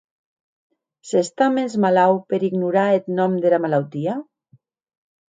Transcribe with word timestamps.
S’està 1.09 1.49
mens 1.57 1.75
malaut 1.85 2.23
per 2.31 2.39
ignorar 2.47 2.87
eth 2.95 3.13
nòm 3.21 3.37
dera 3.45 3.61
malautia? 3.67 4.17